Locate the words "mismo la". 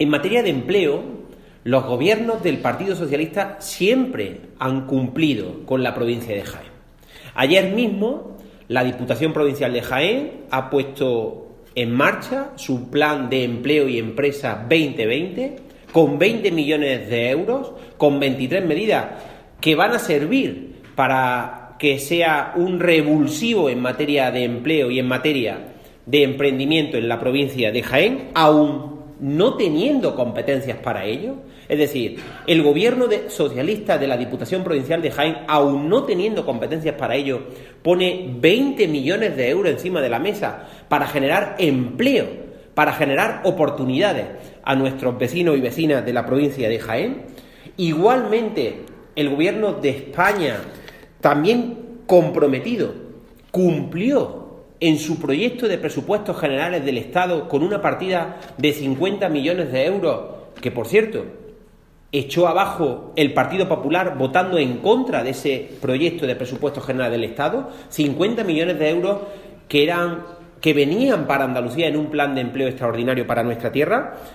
7.72-8.84